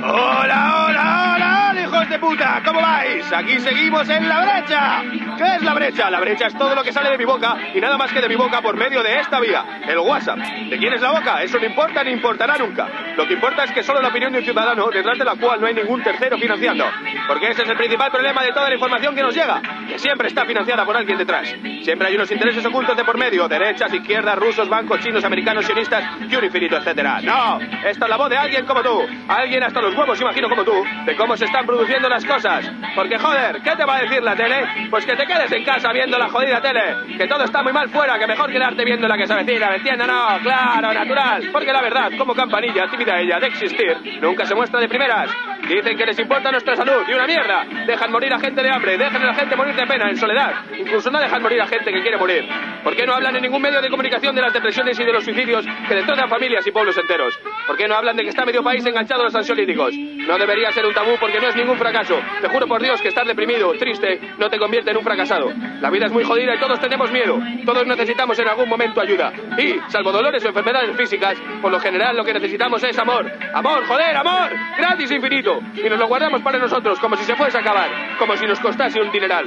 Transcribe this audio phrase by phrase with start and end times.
[0.00, 2.62] ¡Hola, hola, hola, hijos de puta!
[2.64, 3.32] ¿Cómo vais?
[3.32, 5.02] Aquí seguimos en la brecha.
[5.38, 6.10] ¿Qué es la brecha?
[6.10, 8.28] La brecha es todo lo que sale de mi boca y nada más que de
[8.28, 10.36] mi boca por medio de esta vía, el WhatsApp.
[10.36, 11.40] ¿De quién es la boca?
[11.42, 12.88] Eso no importa ni importará nunca.
[13.16, 15.60] Lo que importa es que solo la opinión de un ciudadano, detrás de la cual
[15.60, 16.84] no hay ningún tercero financiando.
[17.28, 20.26] Porque ese es el principal problema de toda la información que nos llega, que siempre
[20.26, 21.54] está financiada por alguien detrás.
[21.82, 26.04] Siempre hay unos intereses ocultos de por medio, derechas, izquierdas, rusos, bancos, chinos, americanos, sionistas
[26.28, 27.20] y un infinito, etcétera.
[27.22, 30.64] No, esta es la voz de alguien como tú, alguien hasta los huevos, imagino como
[30.64, 32.70] tú, de cómo se están produciendo las cosas.
[32.96, 34.88] Porque joder, ¿qué te va a decir la tele?
[34.90, 37.88] Pues que te quedes en casa viendo la jodida tele, que todo está muy mal
[37.90, 40.08] fuera, que mejor quedarte viendo la que se avecina, ¿me entiendes?
[40.08, 41.50] No, claro, natural.
[41.52, 45.30] Porque la verdad, como campanilla, tímida ella de existir, nunca se muestra de primeras.
[45.68, 47.64] Dicen que les importa nuestra salud y una mierda.
[47.86, 50.64] Dejan morir a gente de hambre, dejan a la gente morir de pena, en soledad.
[50.76, 52.48] Incluso no dejan morir a gente que quiere morir.
[52.82, 55.24] ¿Por qué no hablan en ningún medio de comunicación de las depresiones y de los
[55.24, 57.38] suicidios que destrozan familias y pueblos enteros?
[57.66, 59.94] ¿Por qué no hablan de que está medio país enganchado a los ansiolíticos?
[59.94, 62.18] No debería ser un tabú porque no es ningún fracaso.
[62.40, 65.52] Te juro por Dios que estar deprimido, triste, no te convierte en un fracasado.
[65.80, 67.38] La vida es muy jodida y todos tenemos miedo.
[67.66, 69.32] Todos necesitamos en algún momento ayuda.
[69.58, 73.30] Y, salvo dolores o enfermedades físicas, por lo general lo que necesitamos es amor.
[73.52, 74.50] Amor, joder, amor.
[74.78, 75.57] Gratis infinito.
[75.74, 77.90] Y nos lo guardamos para nosotros como si se fuese a acabar.
[78.18, 79.46] Como si nos costase un dineral.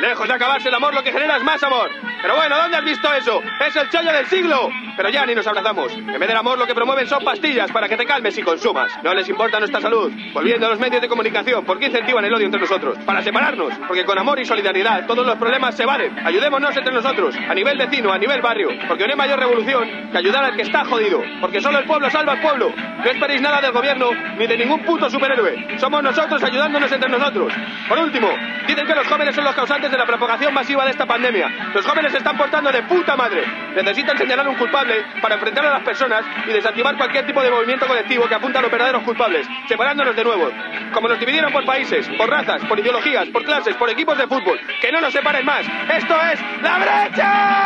[0.00, 1.90] Lejos de acabarse el amor, lo que genera es más amor.
[2.22, 3.42] Pero bueno, ¿dónde has visto eso?
[3.66, 4.70] Es el chollo del siglo.
[4.96, 5.92] Pero ya ni nos abrazamos.
[5.92, 8.92] En vez del amor, lo que promueven son pastillas para que te calmes y consumas.
[9.02, 10.12] No les importa nuestra salud.
[10.32, 12.98] Volviendo a los medios de comunicación, ¿por qué incentivan el odio entre nosotros?
[13.04, 13.74] Para separarnos.
[13.88, 16.16] Porque con amor y solidaridad todos los problemas se valen.
[16.24, 18.68] Ayudémonos entre nosotros, a nivel vecino, a nivel barrio.
[18.86, 21.22] Porque no hay mayor revolución que ayudar al que está jodido.
[21.40, 22.70] Porque solo el pueblo salva al pueblo.
[22.76, 25.78] No esperéis nada del gobierno ni de ningún puto superhéroe.
[25.78, 27.52] Somos nosotros ayudándonos entre nosotros.
[27.88, 28.28] Por último,
[28.68, 31.48] dicen que los jóvenes son los causantes de la propagación masiva de esta pandemia.
[31.74, 33.42] Los jóvenes se están portando de puta madre.
[33.74, 37.86] Necesitan señalar un culpable para enfrentar a las personas y desactivar cualquier tipo de movimiento
[37.86, 40.50] colectivo que apunta a los verdaderos culpables, separándonos de nuevo.
[40.92, 44.60] Como nos dividieron por países, por razas, por ideologías, por clases, por equipos de fútbol.
[44.80, 45.66] Que no nos separen más.
[45.88, 47.61] ¡Esto es La Brecha!